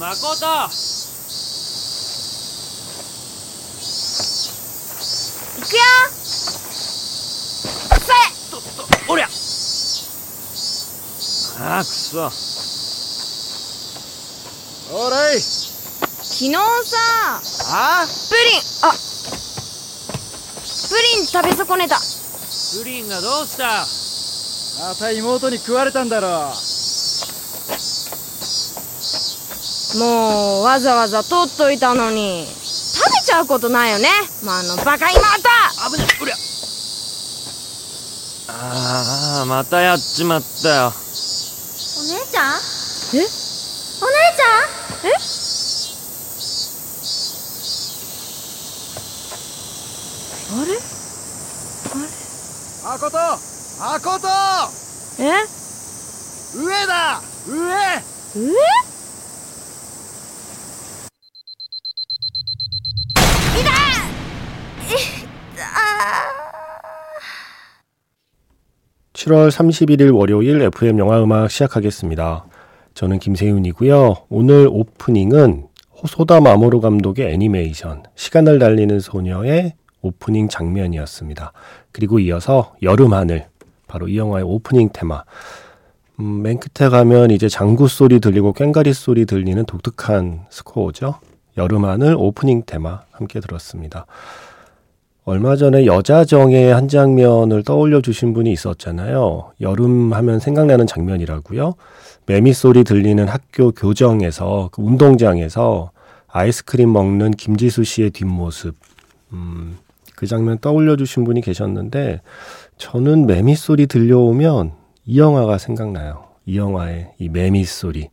[0.00, 0.06] 誠。
[0.06, 0.08] 行
[5.68, 5.82] くよ。
[8.00, 8.14] それ。
[8.50, 8.60] とっ
[9.06, 9.26] とおりゃ。
[9.26, 9.28] あ
[11.80, 12.32] あくそ。
[14.92, 17.42] おらい昨日さ。
[17.68, 18.60] あプリン。
[18.88, 18.94] あ。
[20.88, 21.98] プリン食べ損ねた。
[21.98, 22.02] プ
[22.86, 23.86] リンがどうした。
[24.82, 26.54] また妹に食われたんだろ
[29.98, 32.46] もうわざわざ取っといたのに。
[32.46, 34.08] 食べちゃうことないよね。
[34.42, 35.20] まあ、あのバカ妹。
[35.20, 36.36] 危ないおりゃ。
[38.48, 40.92] ああまたやっちまったよ。
[40.92, 42.54] お姉ちゃん？
[43.14, 43.16] え？
[43.16, 43.26] お姉
[44.36, 44.44] ちゃ
[45.06, 45.06] ん？
[45.06, 45.12] え？
[50.52, 50.78] あれ？
[52.82, 53.16] まこと
[53.78, 54.28] まこと
[55.22, 55.24] え？
[56.56, 57.22] 上だ！
[57.46, 57.54] 上！
[58.34, 58.89] 上？
[69.20, 72.46] 칠월 31일 월요일 FM 영화 음악 시작하겠습니다.
[72.94, 74.16] 저는 김세윤이고요.
[74.30, 75.66] 오늘 오프닝은
[76.02, 81.52] 호소다 마모루 감독의 애니메이션 시간을 달리는 소녀의 오프닝 장면이었습니다.
[81.92, 83.48] 그리고 이어서 여름 하늘
[83.88, 85.24] 바로 이 영화의 오프닝 테마
[86.20, 91.16] 음, 맨 끝에 가면 이제 장구 소리 들리고 꽹가리 소리 들리는 독특한 스코어죠.
[91.58, 94.06] 여름 하늘 오프닝 테마 함께 들었습니다.
[95.24, 99.52] 얼마 전에 여자정의 한 장면을 떠올려 주신 분이 있었잖아요.
[99.60, 101.74] 여름 하면 생각나는 장면이라고요.
[102.26, 105.90] 매미 소리 들리는 학교 교정에서 그 운동장에서
[106.28, 108.76] 아이스크림 먹는 김지수 씨의 뒷모습.
[109.32, 109.78] 음,
[110.16, 112.22] 그 장면 떠올려 주신 분이 계셨는데
[112.78, 114.72] 저는 매미 소리 들려오면
[115.06, 116.24] 이 영화가 생각나요.
[116.46, 118.08] 이 영화의 이 매미 소리.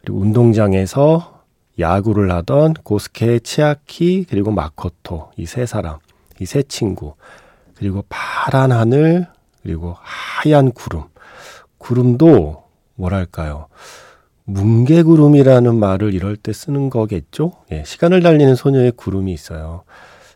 [0.00, 1.42] 그리고 운동장에서
[1.78, 5.98] 야구를 하던 고스케 치아키 그리고 마코토 이 세 사람
[6.40, 7.14] 이 세 친구
[7.76, 9.26] 그리고 파란 하늘
[9.62, 11.04] 그리고 하얀 구름.
[11.78, 12.64] 구름도
[12.94, 13.66] 뭐랄까요?
[14.44, 17.52] 뭉게구름이라는 말을 이럴 때 쓰는 거겠죠?
[17.72, 19.82] 예, 시간을 달리는 소녀의 구름이 있어요.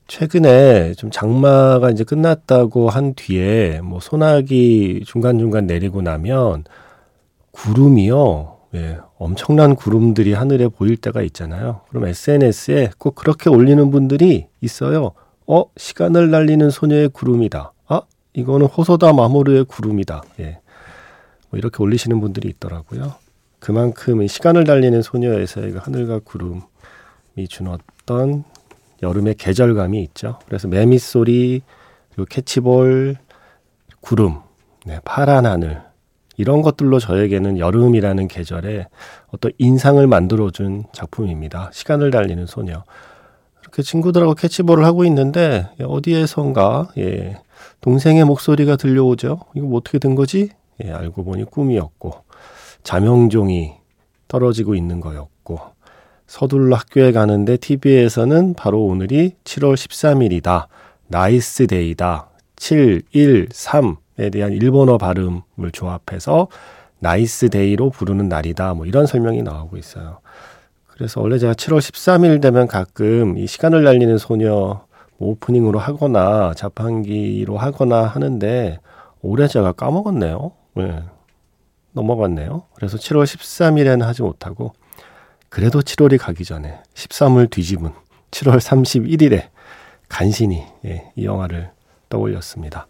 [0.09, 6.65] 최근에 좀 장마가 이제 끝났다고 한 뒤에 뭐 소나기 중간중간 내리고 나면
[7.53, 8.56] 구름이요?
[8.75, 11.82] 예, 엄청난 구름들이 하늘에 보일 때가 있잖아요.
[11.88, 15.12] 그럼 SNS에 꼭 그렇게 올리는 분들이 있어요.
[15.53, 17.72] 어, 시간을 날리는 소녀의 구름이다.
[17.88, 18.03] 아,
[18.34, 20.22] 이거는 호소다 마모르의 구름이다.
[20.38, 20.61] 예.
[21.49, 23.15] 뭐 이렇게 올리시는 분들이 있더라고요.
[23.59, 28.44] 그만큼 이 시간을 달리는 소녀에서의 그 하늘과 구름이 준 어떤
[29.03, 30.38] 여름의 계절감이 있죠.
[30.47, 31.62] 그래서 매미 소리,
[32.11, 33.17] 그리고 캐치볼,
[34.00, 34.38] 구름,
[34.87, 35.82] 네, 파란 하늘,
[36.37, 38.87] 이런 것들로 저에게는 여름이라는 계절에
[39.32, 41.71] 어떤 인상을 만들어준 작품입니다.
[41.72, 42.84] 시간을 달리는 소녀.
[43.70, 47.36] 이렇게 친구들하고 캐치볼을 하고 있는데 어디에선가 예,
[47.81, 49.41] 동생의 목소리가 들려오죠.
[49.54, 50.50] 이거 뭐 어떻게 된 거지?
[50.84, 52.25] 예, 알고 보니 꿈이었고
[52.82, 53.75] 자명종이
[54.26, 55.60] 떨어지고 있는 거였고
[56.26, 60.66] 서둘러 학교에 가는데 TV에서는 바로 오늘이 7월 13일이다.
[61.06, 62.28] nice day다.
[62.56, 66.48] 7, 1, 3에 대한 일본어 발음을 조합해서
[66.99, 68.75] nice day로 부르는 날이다.
[68.75, 70.20] 뭐 이런 설명이 나오고 있어요.
[71.00, 74.84] 그래서 원래 제가 7월 13일 되면 가끔 이 시간을 달리는 소녀
[75.16, 78.78] 뭐 오프닝으로 하거나 자판기로 하거나 하는데
[79.22, 80.53] 올해 제가 까먹었네요.
[80.75, 81.03] 네.
[81.93, 82.65] 넘어갔네요.
[82.75, 84.75] 그래서 7월 13일에는 하지 못하고
[85.49, 87.93] 그래도 7월이 가기 전에 13을 뒤집은
[88.31, 89.49] 7월 31일에
[90.11, 91.71] 간신히 예, 이 영화를
[92.11, 92.88] 떠올렸습니다.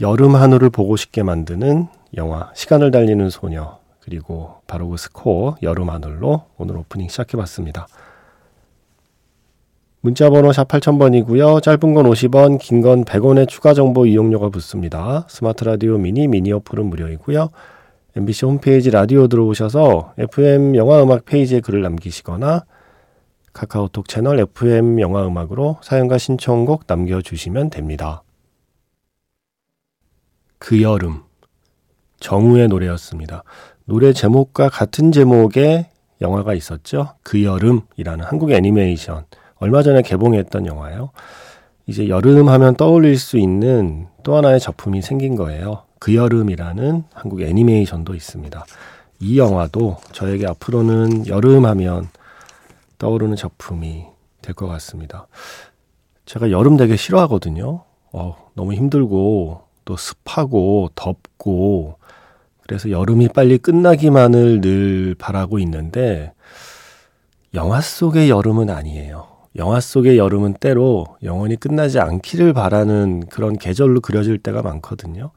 [0.00, 6.44] 여름 하늘을 보고 싶게 만드는 영화 시간을 달리는 소녀 그리고 바로 그 스코어 여름 하늘로
[6.58, 7.88] 오늘 오프닝 시작해봤습니다.
[10.00, 11.60] 문자번호 샵 8000번이고요.
[11.60, 15.26] 짧은 건 50원, 긴 건 100원의 추가 정보 이용료가 붙습니다.
[15.28, 17.48] 스마트 라디오 미니 미니 어플은 무료이고요.
[18.14, 22.64] MBC 홈페이지 라디오 들어오셔서 FM 영화 음악 페이지에 글을 남기시거나
[23.52, 28.22] 카카오톡 채널 FM 영화 음악으로 사연과 신청곡 남겨주시면 됩니다.
[30.58, 31.24] 그 여름
[32.20, 33.42] 정우의 노래였습니다.
[33.88, 35.86] 노래 제목과 같은 제목의
[36.20, 37.10] 영화가 있었죠.
[37.22, 39.26] 그 여름이라는 한국 애니메이션
[39.58, 41.10] 얼마 전에 개봉했던 영화예요.
[41.86, 45.84] 이제 여름 하면 떠올릴 수 있는 또 하나의 작품이 생긴 거예요.
[46.00, 48.64] 그 여름이라는 한국 애니메이션도 있습니다.
[49.20, 52.08] 이 영화도 저에게 앞으로는 여름 하면
[52.98, 54.04] 떠오르는 작품이
[54.42, 55.28] 될 것 같습니다.
[56.24, 57.84] 제가 여름 되게 싫어하거든요.
[58.12, 61.95] 어, 너무 힘들고 또 습하고 덥고
[62.66, 66.32] 그래서 여름이 빨리 끝나기만을 늘 바라고 있는데
[67.54, 69.28] 영화 속의 여름은 아니에요.
[69.56, 75.30] 영화 속의 여름은 때로 영원히 끝나지 않기를 바라는 그런 계절로 그려질 때가 많거든요.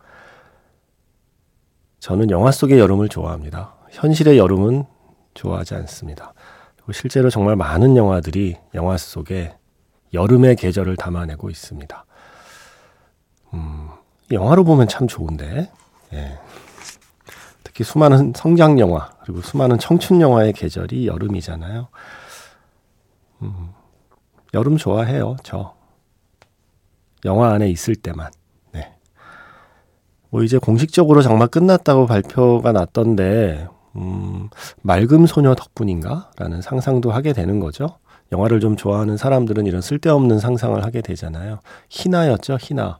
[1.99, 3.75] 저는 영화 속의 여름을 좋아합니다.
[3.91, 4.85] 현실의 여름은
[5.35, 6.33] 좋아하지 않습니다.
[6.91, 9.55] 실제로 정말 많은 영화들이 영화 속에
[10.13, 12.05] 여름의 계절을 담아내고 있습니다.
[13.53, 13.89] 음,
[14.31, 15.69] 영화로 보면 참 좋은데,
[16.13, 16.39] 예.
[17.79, 21.87] 특히 수많은 성장 영화, 그리고 수많은 청춘 영화의 계절이 여름이잖아요.
[23.41, 23.69] 음,
[24.53, 25.75] 여름 좋아해요, 저.
[27.23, 28.31] 영화 안에 있을 때만.
[28.73, 28.91] 네.
[30.29, 34.49] 뭐 이제 공식적으로 장마 끝났다고 발표가 났던데, 음,
[34.81, 36.31] 맑음 소녀 덕분인가?
[36.35, 37.97] 라는 상상도 하게 되는 거죠.
[38.33, 41.59] 영화를 좀 좋아하는 사람들은 이런 쓸데없는 상상을 하게 되잖아요.
[41.89, 42.99] 희나였죠, 희나.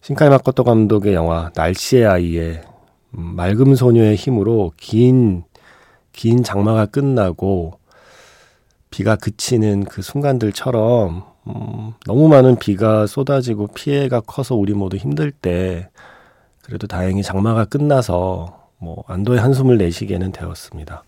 [0.00, 2.71] 신카이 마코토 감독의 영화 날씨의 아이의
[3.16, 5.44] 음, 맑음 소녀의 힘으로 긴,
[6.12, 7.78] 긴 장마가 끝나고
[8.90, 15.88] 비가 그치는 그 순간들처럼 음, 너무 많은 비가 쏟아지고 피해가 커서 우리 모두 힘들 때
[16.62, 21.04] 그래도 다행히 장마가 끝나서 뭐 안도의 한숨을 내쉬게는 되었습니다.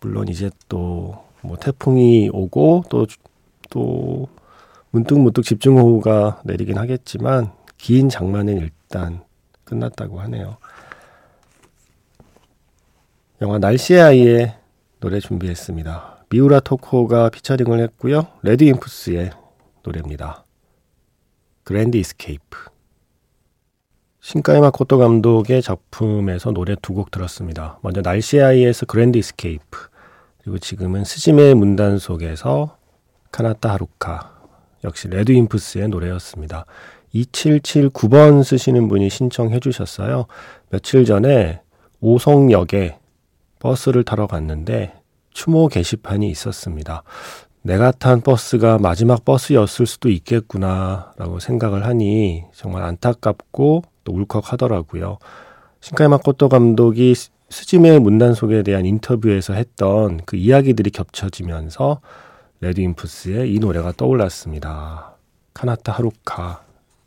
[0.00, 4.28] 물론 이제 또 뭐 태풍이 오고 또또
[4.90, 9.22] 문득 문득 집중호우가 내리긴 하겠지만 긴 장마는 일단
[9.64, 10.56] 끝났다고 하네요.
[13.42, 14.54] 영화 날씨의 아이의
[15.00, 16.24] 노래 준비했습니다.
[16.30, 18.26] 미우라 토코가 피처링을 했고요.
[18.42, 19.30] RADWIMPS의
[19.84, 20.44] 노래입니다.
[21.62, 22.58] Grand Escape.
[24.20, 27.78] 신카이 마코토 감독의 작품에서 노래 두 곡 들었습니다.
[27.82, 29.88] 먼저 날씨의 아이에서 Grand Escape
[30.42, 32.78] 그리고 지금은 스즈메의 문단속에서
[33.30, 34.34] カナタハルカ
[34.84, 36.64] 역시 RADWIMPS의 노래였습니다.
[37.14, 40.26] 2779번 쓰시는 분이 신청해 주셨어요.
[40.70, 41.60] 며칠 전에
[42.00, 42.98] 오송역에
[43.66, 44.94] 버스를 타러 갔는데
[45.32, 47.02] 추모 게시판이 있었습니다.
[47.62, 55.18] 내가 탄 버스가 마지막 버스였을 수도 있겠구나 라고 생각을 하니 정말 안타깝고 또 울컥하더라고요.
[55.80, 57.12] 신카이 마코토 감독이
[57.50, 62.00] 스즈메의 문단속에 대한 인터뷰에서 했던 그 이야기들이 겹쳐지면서
[62.60, 65.16] RADWIMPS의 이 노래가 떠올랐습니다.
[65.52, 66.62] カナタハルカ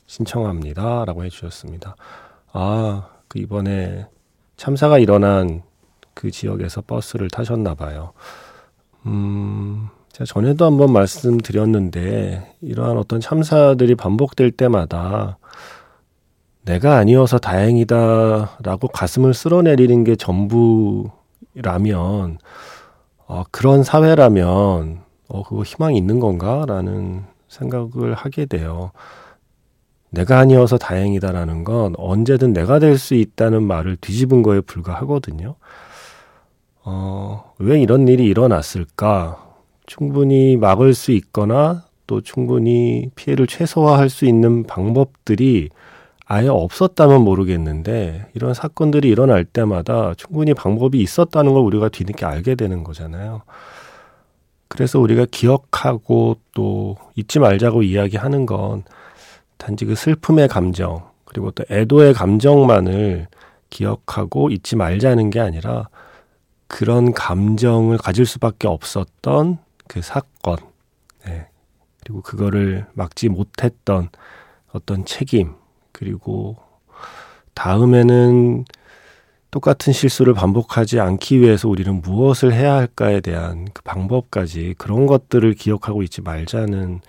[0.07, 1.05] 신청합니다.
[1.05, 1.95] 라고 해주셨습니다.
[2.51, 4.07] 아, 그 이번에
[4.57, 5.61] 참사가 일어난
[6.13, 8.13] 그 지역에서 버스를 타셨나 봐요.
[9.05, 15.37] 음, 제가 전에도 한번 말씀드렸는데, 이러한 어떤 참사들이 반복될 때마다
[16.65, 21.09] 내가 아니어서 다행이다 라고 가슴을 쓸어내리는 게 전부라면,
[23.27, 26.65] 어, 그런 사회라면, 어, 그거 희망이 있는 건가?
[26.67, 28.91] 라는 생각을 하게 돼요.
[30.11, 35.55] 내가 아니어서 다행이다라는 건 언제든 내가 될 수 있다는 말을 뒤집은 거에 불과하거든요.
[36.83, 39.45] 어, 왜 이런 일이 일어났을까?
[39.85, 45.69] 충분히 막을 수 있거나 또 충분히 피해를 최소화할 수 있는 방법들이
[46.25, 52.83] 아예 없었다면 모르겠는데 이런 사건들이 일어날 때마다 충분히 방법이 있었다는 걸 우리가 뒤늦게 알게 되는
[52.83, 53.41] 거잖아요.
[54.67, 58.83] 그래서 우리가 기억하고 또 잊지 말자고 이야기하는 건
[59.57, 63.27] 단지 그 슬픔의 감정, 그리고 또 애도의 감정만을
[63.71, 65.89] 기억하고 잊지 말자는 게 아니라
[66.69, 69.57] 그런 감정을 가질 수밖에 없었던
[69.87, 70.57] 그 사건,
[71.25, 71.47] 네.
[71.99, 74.09] 그리고 그거를 막지 못했던
[74.71, 75.55] 어떤 책임,
[75.91, 76.57] 그리고
[77.55, 78.65] 다음에는
[79.51, 86.03] 똑같은 실수를 반복하지 않기 위해서 우리는 무엇을 해야 할까에 대한 그 방법까지 그런 것들을 기억하고
[86.03, 87.01] 있지 말자는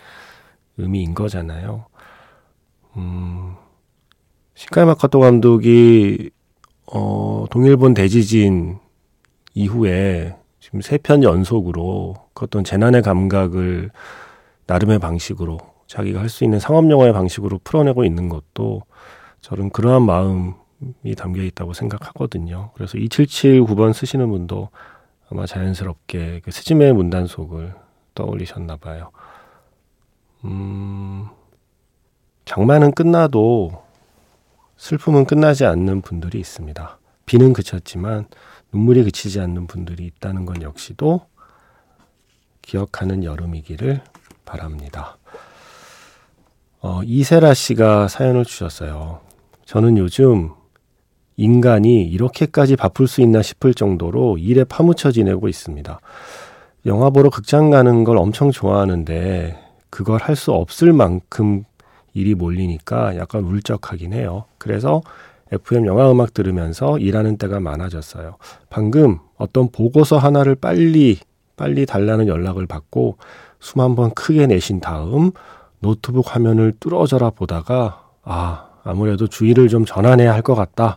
[0.78, 1.84] 의미인 거잖아요.
[2.96, 3.56] 음,
[4.54, 6.30] 신카이 마카토 감독이
[6.86, 8.78] 어, 동일본 대지진
[9.54, 13.90] 이후에 지금 세 편 연속으로 그 어떤 재난의 감각을
[14.66, 18.82] 나름의 방식으로 자기가 할 수 있는 상업 영화의 방식으로 풀어내고 있는 것도
[19.40, 22.70] 저는 그러한 마음이 담겨 있다고 생각하거든요.
[22.74, 24.68] 그래서 2779번 쓰시는 분도
[25.30, 27.74] 아마 자연스럽게 그 스즈메의 문단속을
[28.14, 29.10] 떠올리셨나 봐요.
[30.44, 31.26] 음,
[32.44, 33.82] 장마는 끝나도
[34.76, 36.98] 슬픔은 끝나지 않는 분들이 있습니다.
[37.26, 38.26] 비는 그쳤지만
[38.72, 41.22] 눈물이 그치지 않는 분들이 있다는 건 역시도
[42.62, 44.02] 기억하는 여름이기를
[44.44, 45.16] 바랍니다.
[46.80, 49.20] 어, 이세라 씨가 사연을 주셨어요.
[49.64, 50.52] 저는 요즘
[51.36, 56.00] 인간이 이렇게까지 바쁠 수 있나 싶을 정도로 일에 파묻혀 지내고 있습니다.
[56.86, 59.58] 영화 보러 극장 가는 걸 엄청 좋아하는데
[59.90, 61.64] 그걸 할 수 없을 만큼
[62.14, 64.44] 일이 몰리니까 약간 울적하긴 해요.
[64.58, 65.02] 그래서
[65.52, 68.36] FM 영화 음악 들으면서 일하는 때가 많아졌어요.
[68.68, 71.18] 방금 어떤 보고서 하나를 빨리
[71.56, 73.16] 빨리 달라는 연락을 받고
[73.60, 75.32] 숨 한 번 크게 내쉰 다음
[75.80, 80.96] 노트북 화면을 뚫어져라 보다가 아 아무래도 주의를 좀 전환해야 할 것 같다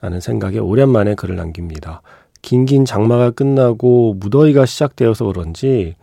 [0.00, 2.00] 라는 생각에 오랜만에 글을 남깁니다.
[2.42, 5.96] 긴긴 장마가 끝나고 무더위가 시작되어서 그런지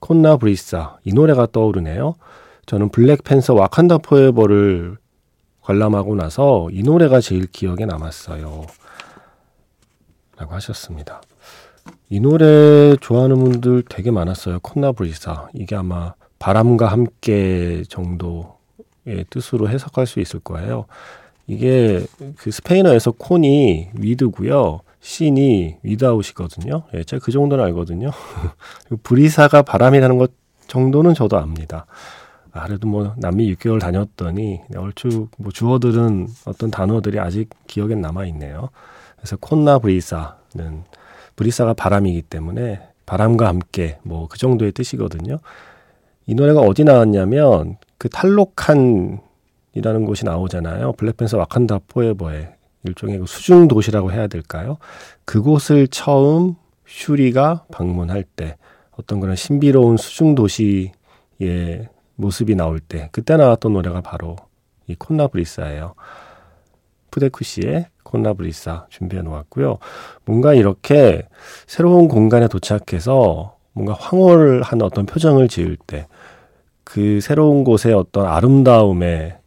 [0.00, 2.14] 콘나 브리사 이 노래가 떠오르네요.
[2.66, 4.96] 저는 블랙팬서 와칸다 포에버를
[5.64, 8.66] 관람하고 나서 이 노래가 제일 기억에 남았어요.
[10.36, 11.22] 라고 하셨습니다.
[12.10, 14.60] 이 노래 좋아하는 분들 되게 많았어요.
[14.60, 15.48] 콘나 브리사.
[15.54, 20.84] 이게 아마 바람과 함께 정도의 뜻으로 해석할 수 있을 거예요.
[21.46, 22.04] 이게
[22.36, 24.80] 그 스페인어에서 콘이 위드고요.
[25.00, 26.84] 신이 위드아웃이거든요.
[26.94, 28.10] 예, 제가 그 정도는 알거든요.
[29.02, 30.32] 브리사가 바람이라는 것
[30.66, 31.86] 정도는 저도 압니다.
[32.54, 38.70] 아, 그래도 뭐 남미 6개월 다녔더니 얼추 뭐 주어들은 어떤 단어들이 아직 기억에 남아 있네요.
[39.16, 40.84] 그래서 콘나 브리사는
[41.34, 45.38] 브리사가 바람이기 때문에 바람과 함께 뭐 그 정도의 뜻이거든요.
[46.26, 49.18] 이 노래가 어디 나왔냐면 그 탈록한이라는
[50.06, 50.92] 곳이 나오잖아요.
[50.92, 54.78] 블랙팬서 와칸다 포에버에 일종의 그 수중 도시라고 해야 될까요?
[55.24, 56.54] 그곳을 처음
[56.86, 58.56] 슈리가 방문할 때
[58.92, 60.92] 어떤 그런 신비로운 수중 도시의
[62.16, 64.36] 모습이 나올 때 그때 나왔던 노래가 바로
[64.86, 65.94] 이 콘나브리사예요.
[67.10, 69.78] 푸데쿠 씨의 콘나브리사 준비해 놓았고요.
[70.24, 71.26] 뭔가 이렇게
[71.66, 76.06] 새로운 공간에 도착해서 뭔가 황홀한 어떤 표정을 지을 때
[76.84, 79.38] 그 새로운 곳의 어떤 아름다움에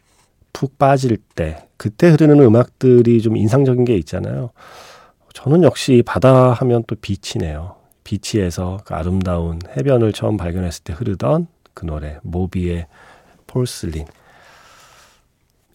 [0.52, 4.50] 푹 빠질 때 그때 흐르는 음악들이 좀 인상적인 게 있잖아요.
[5.34, 7.76] 저는 역시 바다 하면 또 비치네요.
[8.04, 11.48] 비치에서 그 아름다운 해변을 처음 발견했을 때 흐르던
[11.78, 12.88] 그 노래 모비의
[13.46, 14.08] 폴슬린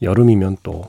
[0.03, 0.83] 여름이면 또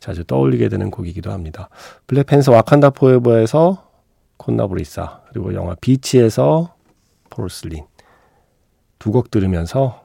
[0.00, 1.68] 자주 떠올리게 되는 곡이기도 합니다.
[2.08, 3.88] 블랙팬서 와칸다 포에버에서
[4.38, 6.74] 콘나브리사 그리고 영화 비치에서
[7.30, 7.86] 폴슬린
[8.98, 10.04] 두 곡 들으면서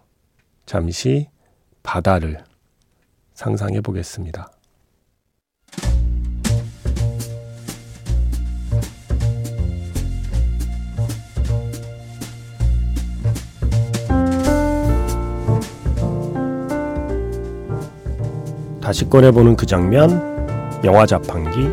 [0.67, 1.27] 잠시
[1.81, 2.43] 바다를
[3.33, 4.51] 상상해 보겠습니다.
[18.87, 21.67] 다시 꺼내보는 그 장면, 영화 자판기.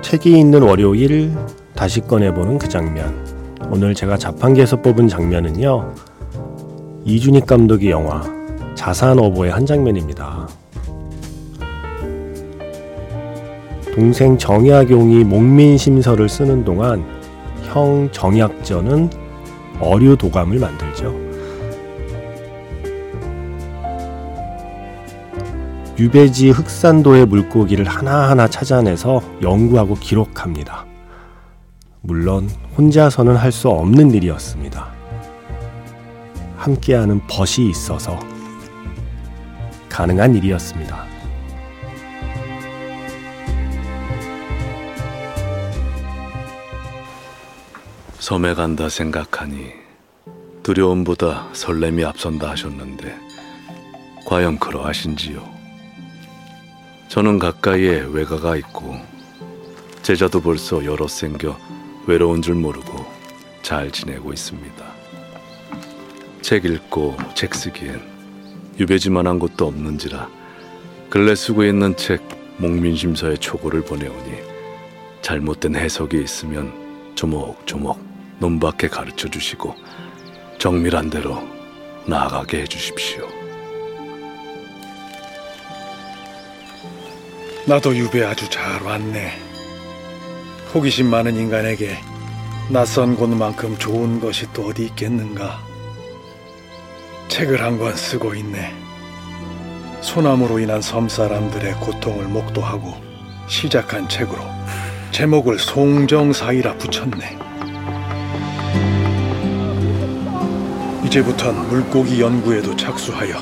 [0.00, 1.30] 책이 있는 월요일
[1.74, 3.14] 다시 꺼내보는 그 장면.
[3.70, 5.92] 오늘 제가 자판기에서 뽑은 장면은요.
[7.04, 8.39] 이준익 감독의 영화
[8.80, 10.48] 자산 어보의 한 장면입니다.
[13.94, 17.04] 동생 정약용이 목민심서를 쓰는 동안
[17.64, 19.10] 형 정약전은
[19.80, 21.14] 어류 도감을 만들죠.
[25.98, 30.86] 유배지 흑산도의 물고기를 하나하나 찾아내서 연구하고 기록합니다.
[32.00, 34.88] 물론 혼자서는 할 수 없는 일이었습니다.
[36.56, 38.18] 함께하는 벗이 있어서
[39.90, 41.04] 가능한 일이었습니다.
[48.18, 49.72] 섬에 간다 생각하니
[50.62, 53.14] 두려움보다 설렘이 앞선다 하셨는데
[54.24, 55.46] 과연 그러하신지요?
[57.08, 58.96] 저는 가까이에 외가가 있고
[60.02, 61.58] 제자도 벌써 여럿 생겨
[62.06, 63.04] 외로운 줄 모르고
[63.62, 64.84] 잘 지내고 있습니다.
[66.40, 68.09] 책 읽고 책 쓰기엔
[68.80, 70.28] 유배지만한 곳도 없는지라
[71.10, 72.22] 근래 쓰고 있는 책
[72.56, 74.32] 목민심서의 초고를 보내오니
[75.20, 76.72] 잘못된 해석이 있으면
[77.14, 78.00] 조목조목
[78.38, 79.74] 논밖에 가르쳐 주시고
[80.58, 81.42] 정밀한 대로
[82.06, 83.28] 나아가게 해주십시오.
[87.66, 89.32] 나도 유배 아주 잘 왔네.
[90.74, 91.98] 호기심 많은 인간에게
[92.70, 95.69] 낯선 곳만큼 좋은 것이 또 어디 있겠는가.
[97.30, 98.72] 책을 한 권 쓰고 있네.
[100.02, 102.92] 소나무로 인한 섬 사람들의 고통을 목도하고
[103.46, 104.42] 시작한 책으로
[105.12, 107.38] 제목을 송정사이라 붙였네.
[111.06, 113.36] 이제부턴 물고기 연구에도 착수하여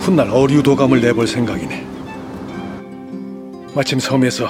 [0.00, 1.86] 훗날 어류도감을 내볼 생각이네.
[3.74, 4.48] 마침 섬에서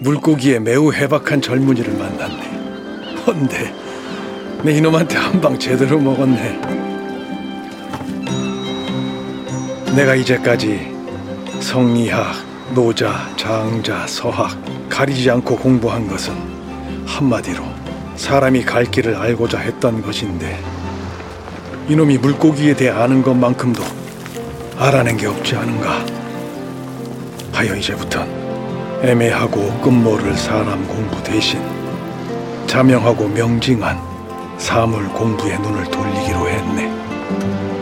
[0.00, 3.24] 물고기에 매우 해박한 젊은이를 만났네.
[3.26, 3.74] 헌데
[4.62, 6.83] 내 이놈한테 한 방 제대로 먹었네.
[9.94, 10.92] 내가 이제까지
[11.60, 12.34] 성리학,
[12.74, 14.50] 노자, 장자, 서학
[14.88, 16.34] 가리지 않고 공부한 것은
[17.06, 17.62] 한마디로
[18.16, 20.60] 사람이 갈 길을 알고자 했던 것인데
[21.88, 23.84] 이놈이 물고기에 대해 아는 것만큼도
[24.78, 26.04] 알아낸 게 없지 않은가?
[27.52, 28.28] 하여 이제부턴
[29.00, 31.62] 애매하고 끝모를 사람 공부 대신
[32.66, 33.96] 자명하고 명징한
[34.58, 37.73] 사물 공부에 눈을 돌리기로 했네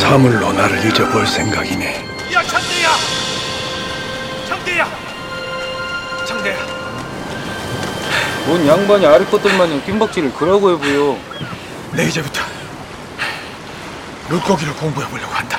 [0.00, 2.04] 사물로 나를 잊어볼 생각이네.
[2.34, 2.90] 야 장대야!
[4.46, 4.88] 장대야!
[6.26, 6.56] 장대야!
[8.46, 11.18] 뭔 양반이 아랫 것들 마냥 뜀박질을 그러고 해보요
[11.92, 12.40] 내 이제부터
[14.28, 15.58] 물고기를 공부해 보려고 한다.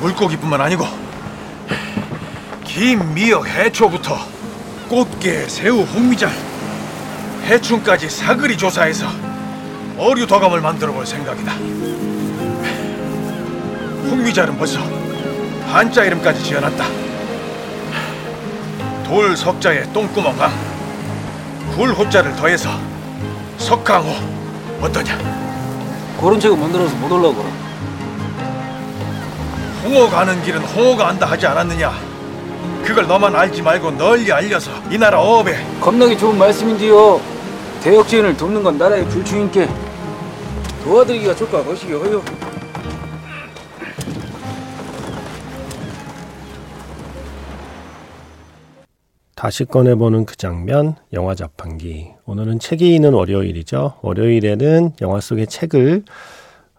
[0.00, 0.86] 물고기뿐만 아니고
[2.64, 4.18] 긴 미역 해초부터
[4.88, 6.30] 꽃게, 새우, 홍미잘,
[7.44, 9.06] 해충까지 사거리 조사해서
[9.96, 11.52] 어류 도감을 만들어 볼 생각이다.
[14.10, 14.80] 홍미잘은 벌써
[15.66, 16.84] 한자 이름까지 지어놨다.
[19.06, 20.50] 돌 석자에 똥구멍강,
[21.74, 22.70] 굴 호자를 더해서
[23.58, 24.10] 석강호
[24.80, 25.18] 어떠냐?
[26.20, 27.48] 그런 책을 만들어서 못 올라오거라
[29.84, 31.92] 홍어 가는 길은 홍어가 안다 하지 않았느냐?
[32.84, 37.20] 그걸 너만 알지 말고 널리 알려서 이 나라 어업에 겁나게 좋은 말씀인데요
[37.82, 39.68] 대역죄인을 돕는 건 나라의 불충인께
[40.84, 42.22] 도와드리기가 좋까 거시기 허요
[49.44, 52.14] 다시 꺼내보는 그 장면, 영화 자판기.
[52.24, 53.98] 오늘은 책이 있는 월요일이죠.
[54.00, 56.02] 월요일에는 영화 속의 책을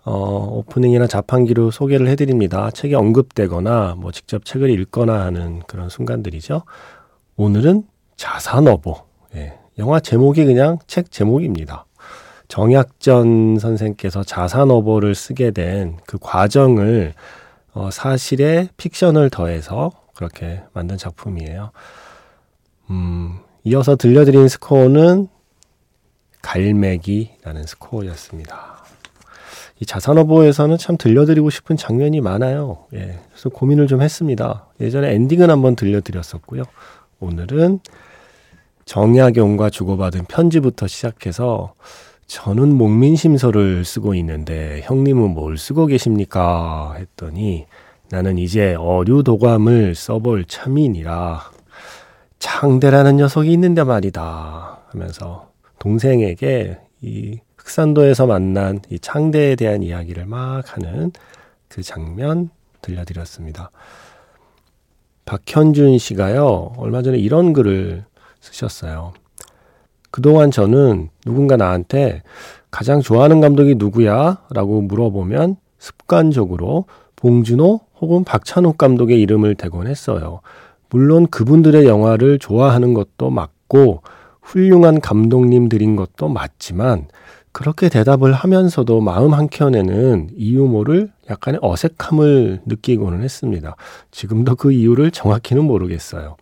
[0.04, 2.72] 어, 오프닝이나 자판기로 소개를 해드립니다.
[2.72, 6.64] 책이 언급되거나 뭐 직접 책을 읽거나 하는 그런 순간들이죠.
[7.36, 7.84] 오늘은
[8.18, 8.96] 자산어보.
[9.36, 11.86] 예, 영화 제목이 그냥 책 제목입니다.
[12.48, 17.14] 정약전 선생께서 자산어보를 쓰게 된 그 과정을
[17.74, 21.70] 어, 사실에 픽션을 더해서 그렇게 만든 작품이에요.
[22.90, 25.28] 음, 이어서 들려드린 스코어는
[26.42, 28.76] 갈매기라는 스코어였습니다.
[29.80, 32.86] 이 자산어보에서는 참 들려드리고 싶은 장면이 많아요.
[32.94, 34.68] 예, 그래서 고민을 좀 했습니다.
[34.80, 36.64] 예전에 엔딩은 한번 들려드렸었고요.
[37.20, 37.80] 오늘은
[38.86, 41.74] 정약용과 주고받은 편지부터 시작해서
[42.28, 46.96] 저는 목민심서를 쓰고 있는데 형님은 뭘 쓰고 계십니까?
[46.98, 47.66] 했더니
[48.10, 51.55] 나는 이제 어류도감을 써볼 참인이라
[52.40, 61.12] 창대라는 녀석이 있는데 말이다 하면서 동생에게 이 흑산도에서 만난 이 창대에 대한 이야기를 막 하는
[61.68, 62.50] 그 장면
[62.82, 63.72] 들려드렸습니다.
[65.26, 68.06] 박현준 씨가요, 얼마 전에 이런 글을
[68.40, 69.14] 쓰셨어요.
[70.12, 72.22] 그동안 저는 누군가 나한테
[72.70, 74.44] 가장 좋아하는 감독이 누구야?
[74.52, 80.42] 라고 물어보면 습관적으로 봉준호 혹은 박찬욱 감독의 이름을 대곤 했어요.
[80.96, 84.02] 물론 그분들의 영화를 좋아하는 것도 맞고
[84.42, 87.10] 훌륭한 감독님들인 것도 맞지만
[87.52, 93.76] 그렇게 대답을 하면서도 마음 한켠에는 이 유머를 약간의 어색함을 느끼고는 했습니다.
[94.12, 96.38] 지금도 그 이유를 정확히는 모르겠어요.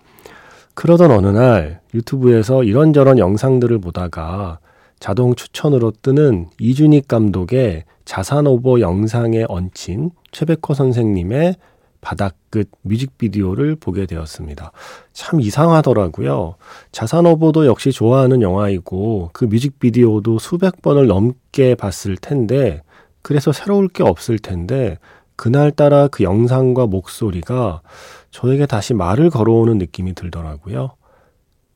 [0.75, 4.59] 그러던 어느 날 유튜브에서 이런저런 영상들을 보다가
[4.99, 11.55] 자동 추천으로 뜨는 이준익 감독의 자산오버 영상에 얹힌 최백호 선생님의
[12.03, 14.73] 바닥 끝 뮤직비디오를 보게 되었습니다.
[15.13, 16.55] 참 이상하더라고요.
[16.91, 22.83] 자산오버도 역시 좋아하는 영화이고 그 뮤직비디오도 수백 번을 넘게 봤을 텐데
[23.21, 24.99] 그래서 새로울 게 없을 텐데
[25.37, 27.81] 그날따라 그 영상과 목소리가
[28.29, 30.91] 저에게 다시 말을 걸어오는 느낌이 들더라고요.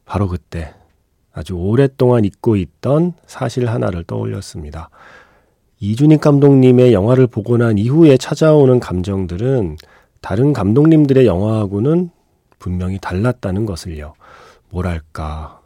[0.05, 0.73] 바로 그때
[1.33, 4.89] 아주 오랫동안 잊고 있던 사실 하나를 떠올렸습니다.
[5.79, 9.77] 이준익 감독님의 영화를 보고 난 이후에 찾아오는 감정들은
[10.27, 12.09] 다른 감독님들의 영화하고는
[12.59, 14.13] 분명히 달랐다는 것을요.
[14.71, 15.61] 뭐랄까,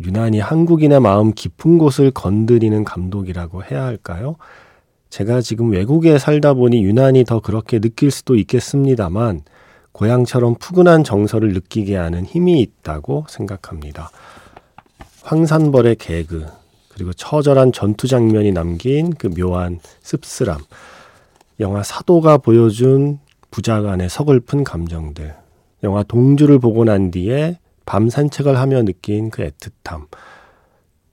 [0.00, 4.36] 유난히 한국인의 마음 깊은 곳을 건드리는 감독이라고 해야 할까요?
[5.10, 9.42] 제가 지금 외국에 살다 보니 유난히 더 그렇게 느낄 수도 있겠습니다만,
[9.92, 14.10] 고향처럼 푸근한 정서를 느끼게 하는 힘이 있다고 생각합니다.
[15.20, 16.46] 황산벌의 개그,
[16.88, 20.62] 그리고 처절한 전투 장면이 남긴 그 묘한 씁쓸함,
[21.60, 23.18] 영화 사도가 보여준
[23.50, 25.34] 부자 간의 서글픈 감정들,
[25.82, 30.06] 영화 동주를 보고 난 뒤에 밤 산책을 하며 느낀 그 애틋함,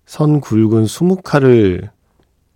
[0.06, 1.90] 선 굵은 수묵화를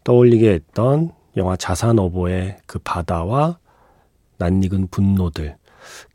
[0.03, 3.59] 떠올리게 했던 영화 자산어보의 그 바다와
[4.37, 5.55] 낯익은 분노들,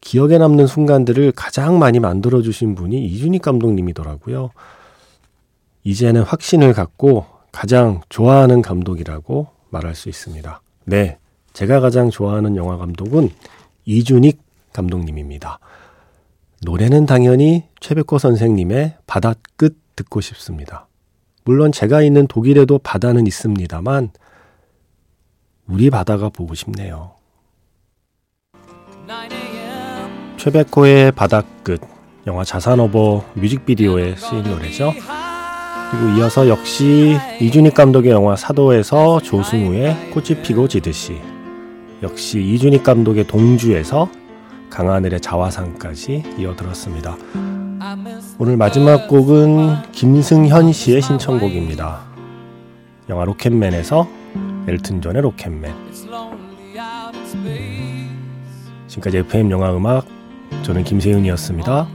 [0.00, 4.50] 기억에 남는 순간들을 가장 많이 만들어주신 분이 이준익 감독님이더라고요.
[5.84, 10.60] 이제는 확신을 갖고 가장 좋아하는 감독이라고 말할 수 있습니다.
[10.86, 11.18] 네,
[11.54, 13.30] 제가 가장 좋아하는 영화 감독은
[13.84, 14.40] 이준익
[14.72, 15.60] 감독님입니다.
[16.62, 20.88] 노래는 당연히 최백호 선생님의 바다 끝 듣고 싶습니다.
[21.44, 24.10] 물론 제가 있는 독일에도 바다는 있습니다만
[25.68, 27.12] 우리 바다가 보고 싶네요.
[30.36, 31.80] 최백호의 바다 끝
[32.26, 34.92] 영화 자산어버 뮤직비디오에 쓰인 노래죠.
[35.92, 41.20] 그리고 이어서 역시 이준익 감독의 영화 사도에서 조승우의 꽃이 피고 지듯이
[42.04, 44.10] 역시 이준익 감독의 동주에서
[44.68, 47.16] 강하늘의 자화상까지 이어들었습니다.
[48.38, 52.02] 오늘 마지막 곡은 김승현 씨의 신청곡입니다.
[53.08, 54.06] 영화 로켓맨에서
[54.68, 55.72] 엘튼 존의 로켓맨.
[58.86, 60.04] 지금까지 FM 영화 음악
[60.62, 61.88] 저는 김세윤이었습니다.